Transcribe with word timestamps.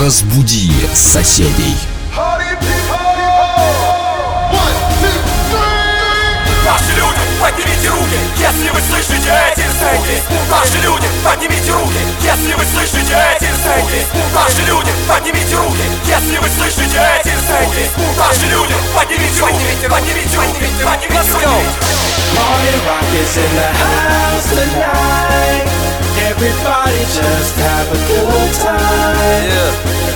Разбуди 0.00 0.72
соседей. 0.94 1.76
Наши 6.64 6.92
люди, 6.96 7.20
поднимите 7.38 7.90
руки, 7.90 8.18
если 8.38 8.70
вы 8.70 8.80
слышите 8.88 9.30
эти 9.52 9.68
звуки. 9.68 10.22
Наши 10.50 10.78
люди, 10.78 11.06
поднимите 11.22 11.72
руки, 11.72 12.00
если 12.22 12.54
вы 12.54 12.64
слышите 12.72 13.14
эти 13.36 13.50
звуки. 13.60 14.06
Наши 14.34 14.62
люди, 14.62 14.90
поднимите 15.06 15.56
руки, 15.56 15.84
если 16.06 16.38
вы 16.38 16.48
слышите 16.48 16.98
эти 17.20 17.36
звуки. 17.44 17.90
Наши 18.16 18.46
люди, 18.46 18.74
поднимите 18.96 19.40
руки, 19.42 19.88
поднимите 19.90 20.36
руки, 20.38 20.66
поднимите 20.82 21.32
руки. 21.32 21.66
Party 22.34 22.72
rock 22.86 23.12
is 23.12 23.36
in 23.36 23.54
the 23.54 23.68
house 23.76 24.48
tonight. 24.48 25.81
Everybody 26.32 27.04
just 27.12 27.54
have 27.56 27.88
a 27.92 28.00
good 28.08 28.52
time. 28.54 29.74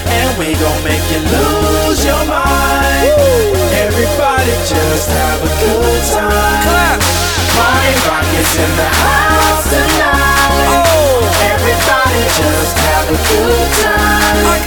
And 0.09 0.39
we 0.39 0.55
gon' 0.57 0.83
make 0.83 1.05
you 1.13 1.21
lose 1.21 2.03
your 2.07 2.25
mind. 2.25 3.13
Everybody 3.85 4.57
just 4.65 5.11
have 5.13 5.41
a 5.45 5.53
good 5.61 6.03
time. 6.17 7.01
Party 7.53 7.93
rock 8.09 8.25
is 8.33 8.57
in 8.57 8.73
the 8.81 8.91
house 8.97 9.69
tonight. 9.69 10.89
Everybody 11.53 12.23
just 12.33 12.77
have 12.81 13.07
a 13.13 13.19
good 13.29 13.73
time. 13.85 14.66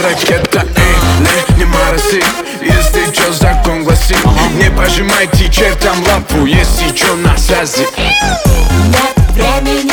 Ракета? 0.00 0.64
Эй, 0.76 1.56
не, 1.56 1.64
морози 1.64 2.22
Если 2.60 3.12
чё 3.12 3.32
закон 3.32 3.84
гласит 3.84 4.16
Не 4.54 4.70
пожимайте 4.70 5.50
чертям 5.50 6.02
лапу 6.06 6.46
Если 6.46 6.90
чё 6.94 7.14
на 7.16 7.36
связи 7.36 7.86
Нет 7.98 9.12
времени 9.34 9.91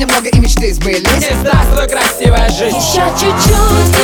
немного 0.00 0.28
и 0.30 0.38
мечты 0.38 0.72
сбылись 0.72 1.02
Здравствуй, 1.40 1.88
красивая 1.88 2.48
жизнь. 2.48 2.76
Еще 2.76 3.02
чуть-чуть 3.20 3.99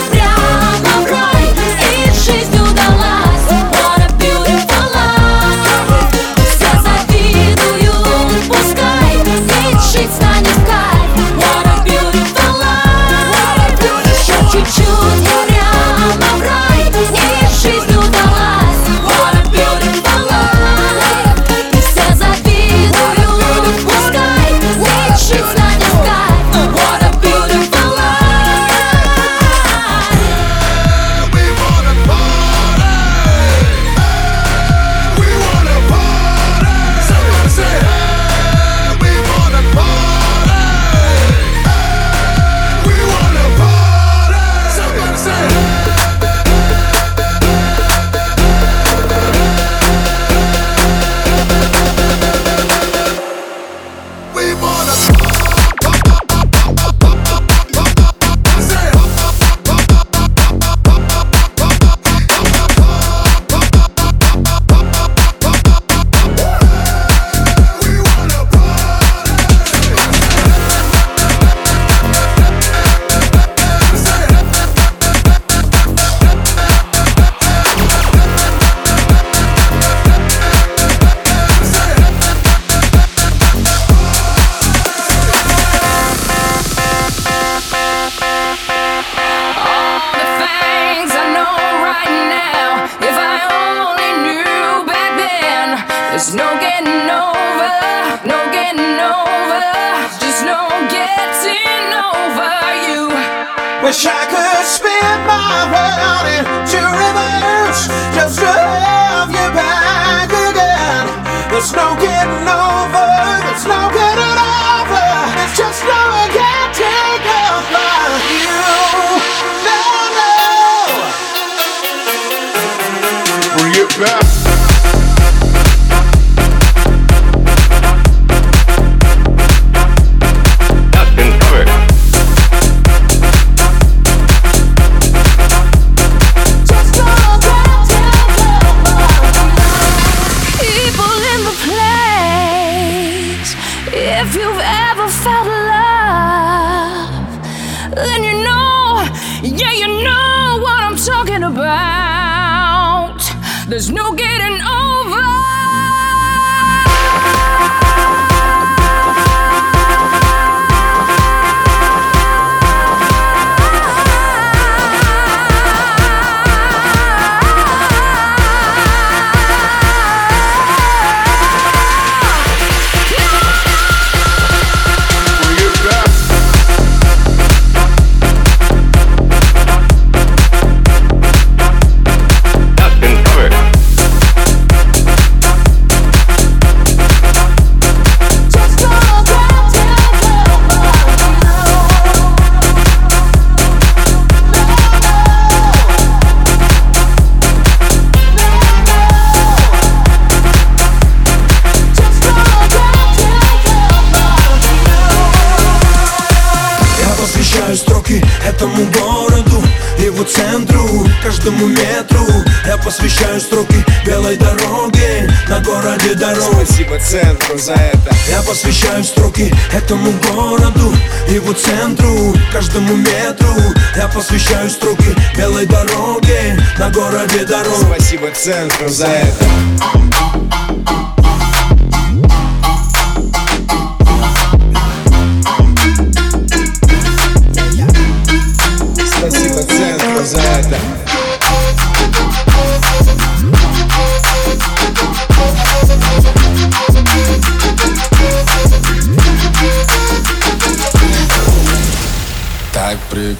центру 217.06 217.56
за 217.56 217.74
это. 217.74 218.14
Я 218.28 218.42
посвящаю 218.42 219.04
строки 219.04 219.54
этому 219.72 220.12
городу 220.32 220.92
Его 221.28 221.52
центру, 221.52 222.34
каждому 222.52 222.96
метру. 222.96 223.54
Я 223.96 224.08
посвящаю 224.08 224.68
строки 224.68 225.14
белой 225.36 225.66
дороге 225.66 226.58
На 226.78 226.90
городе 226.90 227.44
дорог. 227.44 227.76
Спасибо 227.80 228.30
центру 228.32 228.88
за 228.88 229.06
это 229.06 229.46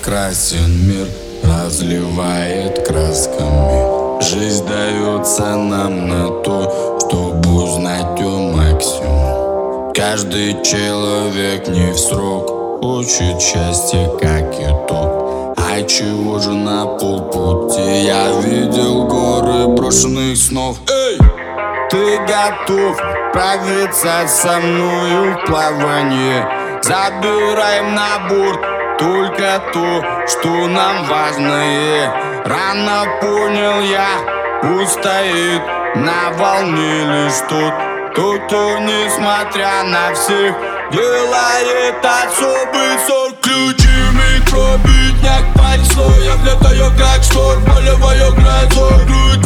прекрасен 0.07 0.87
мир, 0.87 1.09
разливает 1.43 2.87
красками. 2.87 4.23
Жизнь 4.23 4.65
дается 4.67 5.57
нам 5.57 6.07
на 6.07 6.29
то, 6.43 6.99
чтобы 7.01 7.65
узнать 7.65 8.19
ее 8.19 8.55
максимум. 8.55 9.93
Каждый 9.95 10.63
человек 10.63 11.67
не 11.69 11.91
в 11.91 11.99
срок 11.99 12.53
Учит 12.83 13.41
счастье 13.41 14.09
как 14.21 14.55
итог. 14.55 15.57
А 15.57 15.83
чего 15.89 16.39
же 16.39 16.53
на 16.53 16.87
полпути? 16.87 18.05
Я 18.05 18.31
видел 18.43 19.07
горы 19.09 19.67
брошенных 19.75 20.37
снов. 20.37 20.77
Эй! 20.89 21.19
Ты 21.91 22.19
готов 22.19 22.97
правиться 23.33 24.29
со 24.29 24.59
мною 24.61 25.35
в 25.35 25.47
плавание 25.47 26.47
Забираем 26.83 27.95
на 27.95 28.29
борт 28.29 28.76
только 28.99 29.63
то, 29.73 30.05
что 30.27 30.49
нам 30.69 31.05
важное. 31.05 32.13
Рано 32.45 33.07
понял 33.21 33.81
я, 33.83 34.81
устоит 34.81 35.63
на 35.97 36.31
волне 36.37 37.05
лишь 37.05 37.41
тот 37.49 37.75
Тот, 38.15 38.41
кто, 38.47 38.79
несмотря 38.79 39.83
на 39.85 40.15
всех, 40.15 40.55
делает 40.91 41.97
особый 42.05 42.99
сорт 43.07 43.37
Ключи 43.43 43.87
бедняк, 44.85 45.45
понесло 45.55 46.11
Я 46.25 46.35
влетаю 46.37 46.91
как 46.99 47.23
шторм, 47.23 47.65
полевое 47.65 48.31
грозой. 48.31 49.05
Груди 49.07 49.46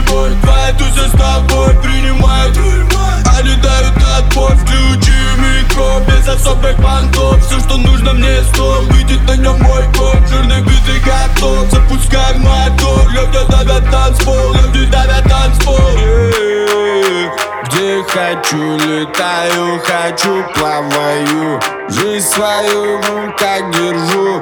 сбивой, 0.00 0.30
твоя 0.42 0.72
туся 0.72 1.08
с 1.08 1.12
тобой 1.12 1.74
принимает 1.82 2.56
А 3.26 3.42
летают 3.42 3.94
отбор, 4.18 4.52
включи 4.56 5.12
метро 5.38 6.00
Без 6.06 6.28
особых 6.28 6.76
понтов, 6.76 7.44
все, 7.44 7.58
что 7.60 7.76
нужно 7.76 8.12
мне 8.12 8.42
стоп 8.44 8.84
Видит 8.92 9.22
на 9.26 9.36
нем 9.36 9.60
мой 9.60 9.84
код, 9.96 10.18
жирный 10.28 10.62
бит 10.62 10.80
готов 11.04 11.70
Запускай 11.70 12.38
мотор, 12.38 13.08
люди 13.10 13.38
давят 13.50 13.90
танцпол 13.90 14.54
Люди 14.54 14.86
давят 14.86 15.24
танцпол. 15.24 15.76
Где 17.66 18.02
хочу, 18.08 18.76
летаю, 18.78 19.80
хочу, 19.84 20.44
плаваю. 20.54 21.60
Жизнь 21.88 22.26
свою 22.26 22.98
в 23.00 23.26
руках 23.26 23.70
держу 23.70 24.39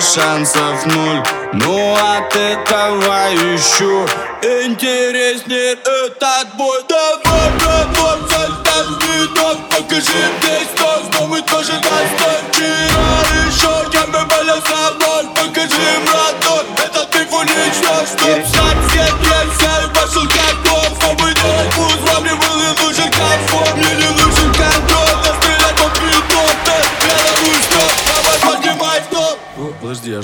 шансов 0.00 0.86
ноль. 0.86 1.22
Ну 1.52 1.94
от 1.94 2.34
этого 2.34 3.34
ищу 3.34 4.06
Интереснее 4.42 5.72
этот 5.72 6.54
бой. 6.56 6.82
Давай, 6.88 7.50
братан, 7.58 8.20
заставь 8.28 9.02
видок 9.02 9.58
Покажи 9.70 10.22
здесь 10.40 10.68
то, 10.76 11.02
что 11.10 11.26
мы 11.26 11.40
тоже 11.42 11.72
достой 11.72 12.38
Вчера 12.50 13.06
еще 13.46 13.72
я 13.92 14.06
бы 14.06 14.24
болел 14.26 14.60
за 14.60 14.94
ноль 14.98 15.28
Покажи, 15.34 15.98
братан, 16.04 16.66
это 16.84 17.06
ты 17.06 17.24
фунично 17.26 18.04
Чтоб 18.06 18.46
стать 18.46 18.78
все 18.88 19.06
трессы, 19.22 19.88
пошел 19.94 20.26
как 20.28 20.62
дом 20.64 20.98
Чтобы 21.00 21.32
делать 21.34 21.83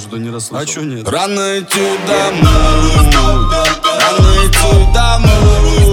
что 0.00 0.16
не 0.16 0.30
расслышал. 0.30 0.62
А 0.62 0.66
чё 0.66 0.83
нет? 0.83 1.09
Рано 1.09 1.61
идти 1.61 1.99
домой 2.07 3.12
Рано 4.00 4.47
идти 4.47 4.92
домой 4.95 5.89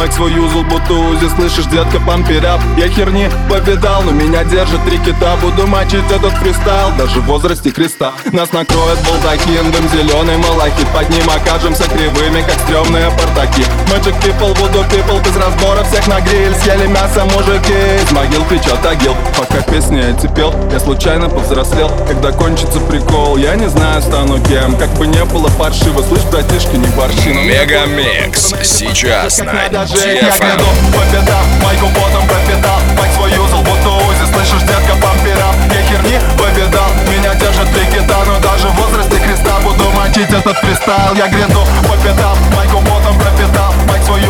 пропитал 0.00 0.09
Юзал, 0.28 0.62
будто 0.64 0.92
узи, 0.92 1.28
слышишь, 1.36 1.66
детка, 1.66 2.00
памперяп 2.00 2.60
Я 2.76 2.88
херни 2.88 3.28
повидал, 3.48 4.02
но 4.02 4.12
меня 4.12 4.44
держит 4.44 4.84
три 4.84 4.98
кита. 4.98 5.36
Буду 5.36 5.66
мочить 5.66 6.10
этот 6.10 6.32
фристайл, 6.34 6.90
даже 6.98 7.20
в 7.20 7.26
возрасте 7.26 7.70
креста 7.70 8.12
Нас 8.32 8.52
накроет 8.52 8.98
балдахин, 9.04 9.70
дым 9.70 9.88
зеленый 9.88 10.36
малахит. 10.38 10.88
Под 10.88 11.08
ним 11.10 11.24
окажемся 11.30 11.84
кривыми, 11.84 12.42
как 12.42 12.58
стрёмные 12.60 13.10
портаки. 13.10 13.64
Magic 13.88 14.14
people, 14.22 14.54
voodoo 14.54 14.84
people, 14.90 15.22
без 15.24 15.36
разбора 15.36 15.84
всех 15.84 16.06
на 16.08 16.20
гриль. 16.20 16.54
Съели 16.56 16.86
мясо 16.86 17.24
мужики, 17.24 17.74
из 18.02 18.12
могил 18.12 18.44
кричат 18.44 18.84
агил. 18.84 19.14
Пока 19.36 19.62
песни 19.62 20.00
эти 20.00 20.26
пел, 20.34 20.54
я 20.72 20.80
случайно 20.80 21.28
повзрослел. 21.28 21.90
Когда 22.06 22.32
кончится 22.32 22.80
прикол, 22.80 23.36
я 23.36 23.54
не 23.56 23.68
знаю, 23.68 24.02
стану 24.02 24.40
кем. 24.44 24.76
Как 24.76 24.90
бы 24.94 25.06
не 25.06 25.24
было 25.24 25.48
паршиво, 25.58 26.02
слышь, 26.02 26.24
братишки, 26.30 26.76
не 26.76 26.86
борщи 26.88 27.28
Мегамикс 27.28 28.54
сейчас 28.62 29.38
на 29.38 29.68
Я 30.10 30.28
гряду 30.38 30.64
по 30.92 31.06
пятам, 31.12 31.46
майку 31.62 31.86
потом 31.94 32.26
пропитал 32.26 32.80
Майк 32.98 33.12
свой 33.14 33.30
юзал, 33.30 33.62
будто 33.62 33.90
узи, 33.90 34.26
слышишь, 34.32 34.62
детка, 34.62 34.96
памперап 35.00 35.54
Я 35.72 35.82
херни 35.82 36.18
повидал, 36.36 36.90
меня 37.08 37.32
держит 37.34 37.70
три 37.72 37.86
кита 37.86 38.18
Но 38.26 38.40
даже 38.40 38.66
в 38.68 38.74
возрасте 38.74 39.20
креста 39.20 39.60
буду 39.60 39.88
мочить 39.92 40.30
этот 40.32 40.56
фристайл. 40.58 41.14
Я 41.14 41.28
гряду 41.28 41.64
по 41.86 41.96
пятам, 42.02 42.36
майку 42.56 42.78
потом 42.80 43.16
пропитал 43.20 43.72
Майк 43.86 44.02
свой 44.02 44.20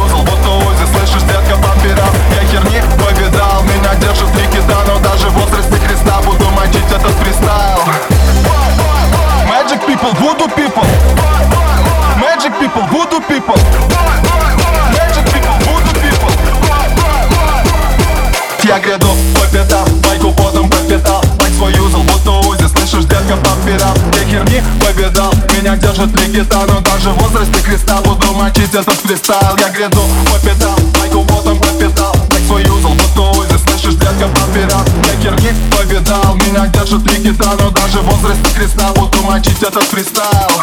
держит 26.31 26.31
три 26.31 26.41
кита 26.41 26.61
Но 26.67 26.81
даже 26.81 27.11
в 27.11 27.19
возрасте 27.23 27.63
креста 27.63 28.01
буду 28.03 28.33
мочить 28.35 28.75
этот 28.75 28.95
фристайл 28.95 29.57
Я 29.59 29.69
гряду 29.71 30.03
по 30.31 30.39
пятам, 30.47 30.77
майку 30.99 31.25
потом 31.25 31.59
пропитал 31.59 32.15
Майк 32.31 32.47
свой 32.47 32.63
юзал, 32.65 32.93
будто 32.93 33.39
узи, 33.39 33.59
слышишь, 33.67 33.95
детка, 33.95 34.29
памперап 34.35 34.89
Я 35.07 35.21
херни 35.23 35.51
повидал, 35.77 36.35
меня 36.37 36.67
держит 36.69 37.05
три 37.05 37.23
кита 37.23 37.51
Но 37.59 37.71
даже 37.71 37.99
в 38.01 38.05
возрасте 38.05 38.55
креста 38.55 38.93
буду 38.95 39.23
мочить 39.23 39.63
этот 39.63 39.85
фристайл 39.85 40.63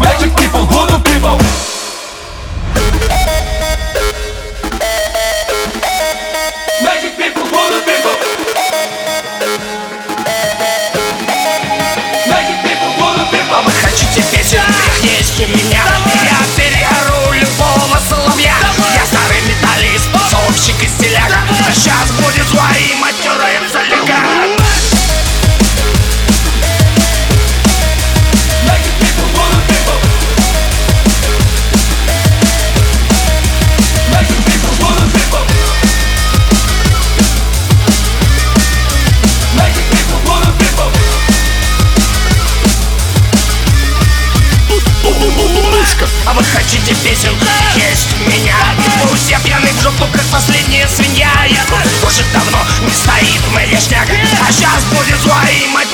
Magic 0.00 0.34
people 0.36 0.73
хотите 13.94 14.22
песен, 14.30 14.62
у 15.02 15.48
меня 15.48 15.84
Я 16.24 16.56
переору 16.56 17.32
любого 17.32 17.98
соловья. 18.08 18.56
Я 18.94 19.06
старый 19.06 19.40
металлист, 19.42 20.08
сообщик 20.30 20.82
и 20.82 20.88
стиляк 20.88 21.30
А 21.68 21.72
сейчас 21.72 22.10
будет 22.12 22.46
свои 22.48 22.94
песен, 47.14 47.36
есть 47.76 48.14
у 48.20 48.30
меня. 48.30 48.56
Пусть 49.08 49.30
я 49.30 49.38
пьяный 49.40 49.72
в 49.72 49.80
жопу, 49.80 50.04
как 50.12 50.22
последняя 50.32 50.88
свинья. 50.88 51.30
Я 51.48 51.64
тут 51.66 52.08
уже 52.08 52.24
давно 52.32 52.58
не 52.82 52.90
стоит 52.90 53.40
мой 53.52 53.66
вешняк 53.66 54.08
А 54.46 54.52
сейчас 54.52 54.84
будет 54.84 55.20
свои 55.20 55.66
матерые 55.68 55.93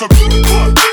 like 0.00 0.12
a. 0.12 0.87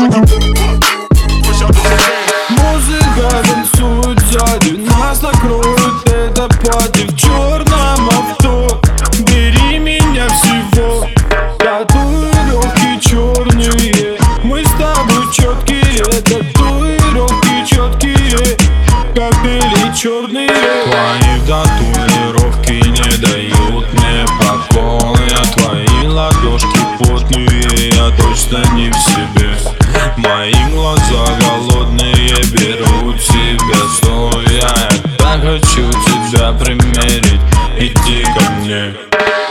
You. 0.00 0.89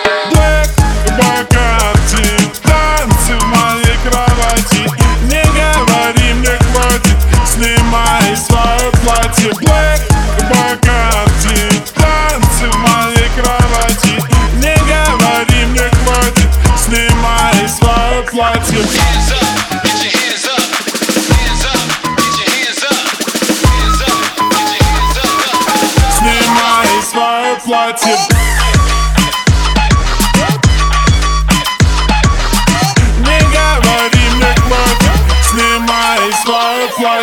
Do 0.05 0.38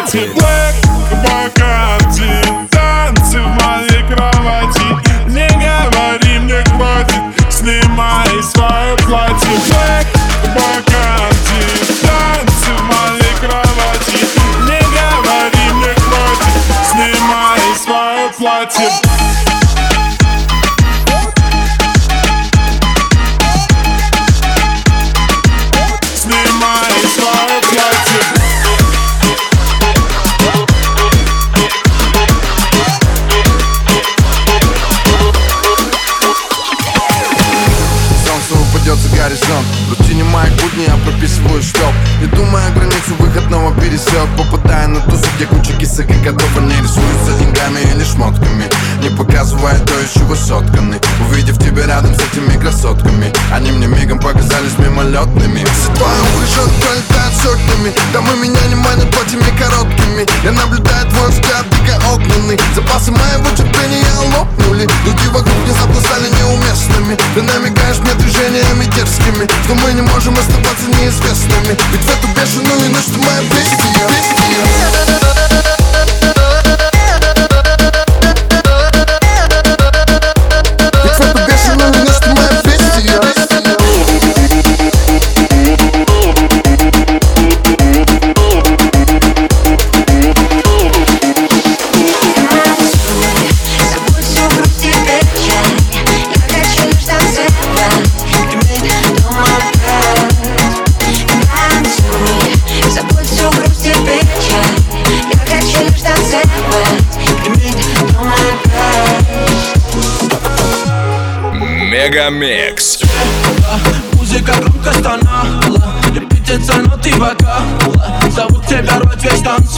Active 0.06 0.45
прописываю 41.16 41.62
штоп 41.62 41.94
Не 42.20 42.26
думая 42.28 42.70
границу 42.72 43.14
выходного 43.18 43.74
пересек. 43.80 44.28
Попадая 44.36 44.86
на 44.88 45.00
тусу, 45.00 45.24
где 45.36 45.46
куча 45.46 45.72
кисок 45.72 46.10
и 46.10 46.24
котов. 46.24 46.48
Они 46.58 46.74
рисуются 46.74 47.32
деньгами 47.38 47.80
или 47.94 48.04
шмотками 48.04 48.64
Не 49.02 49.10
показывая 49.10 49.78
то, 49.80 49.94
из 50.00 50.12
чего 50.12 50.34
сотканы. 50.34 51.00
Увидев 51.28 51.58
тебя 51.58 51.86
рядом 51.86 52.14
с 52.14 52.18
этими 52.18 52.58
красотками. 52.60 53.32
Они 53.52 53.72
мне 53.72 53.86
мигом 53.86 54.18
показались 54.18 54.78
мимолетными. 54.78 55.64
Все 55.64 55.92
твои 55.94 56.20
уши 56.42 56.70
пролетают 56.80 57.34
сотнями 57.42 57.92
Домы 58.12 58.36
меня 58.36 58.60
не 58.68 58.74
манят 58.74 59.10
платьями 59.10 59.50
короткими. 59.58 60.26
Я 60.44 60.52
наблюдаю 60.52 61.08
твой 61.10 61.30
взгляд 61.30 61.64
дико 61.70 61.96
огненный. 62.12 62.58
Запасы 62.74 63.10
моего 63.10 63.48
терпения 63.56 64.12
лопнули. 64.36 64.88
Люди 65.04 65.26
вокруг 65.28 65.56
внезапно 65.64 66.00
стали 66.00 66.28
неуместными. 66.28 67.16
Ты 67.34 67.42
намекаешь 67.42 67.98
мне 67.98 68.14
движениями 68.14 68.84
дерзкими 68.96 69.48
Что 69.64 69.74
мы 69.74 69.92
не 69.92 70.02
можем 70.02 70.34
оставаться 70.38 70.86
неизвестными. 71.06 71.76
Ведь 71.92 72.02
в 72.02 72.10
эту 72.10 72.28
бешеную 72.34 72.90
ночь 72.90 73.04
ты 73.04 73.18
моя 73.18 73.42
бестия. 73.42 74.08
Ведь 74.08 75.35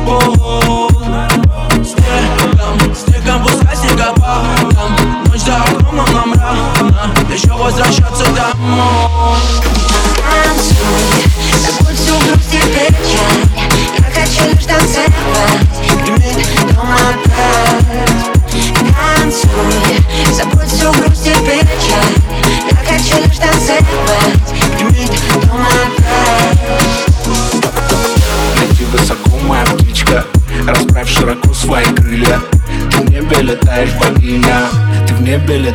Oh. 0.00 0.77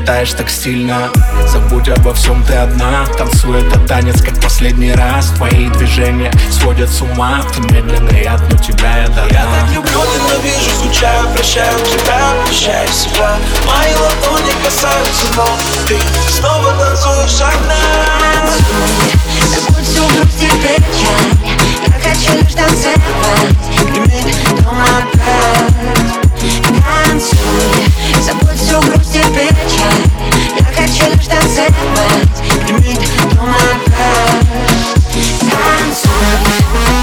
Летаешь 0.04 0.34
так 0.34 0.50
стильно 0.50 1.10
Забудь 1.48 1.88
обо 1.88 2.14
всем, 2.14 2.44
ты 2.44 2.54
одна. 2.56 3.06
Танцуй 3.18 3.62
этот 3.62 3.86
танец, 3.88 4.22
как 4.22 4.40
последний 4.42 4.92
раз. 4.92 5.28
Твои 5.38 5.70
движения 5.70 6.32
сводят 6.52 6.90
с 6.90 7.02
ума. 7.02 7.42
Ты 7.54 7.62
медленно, 7.74 8.10
я 8.12 8.38
тну 8.38 8.58
тебя, 8.58 8.98
я 8.98 9.08
дана. 9.08 9.28
Я 9.30 9.46
так 9.46 9.72
люблю, 9.72 10.00
ненавижу, 10.00 10.70
скучаю, 10.80 11.28
прощаю 11.34 11.78
тебя, 11.80 12.34
прощаю 12.46 12.88
себя 12.90 13.38
Мои 13.66 13.94
ладони 13.94 14.52
касаются 14.64 15.26
ног. 15.36 15.50
Ты 15.88 15.98
снова 16.30 16.74
танцуешь 16.74 17.42
одна. 17.42 17.76
Забудь 19.56 19.86
всю 19.86 20.04
грусть 20.08 20.42
и 20.42 20.50
печаль. 20.62 21.54
Я 21.88 22.10
хочу 22.10 22.42
лишь 22.42 22.54
танцевать. 22.54 23.00
Прими 23.78 24.34
дома 24.64 26.23
Танцуй 26.52 27.38
Забудь 28.22 28.60
всю 28.60 28.80
грусть 28.82 29.16
и 29.16 29.22
печаль 29.34 30.04
Я 30.60 30.66
хочу 30.66 31.14
лишь 31.14 31.28
танцевать 31.28 31.74
Прими 32.66 32.98
дома 33.36 33.56
wasted. 35.94 37.03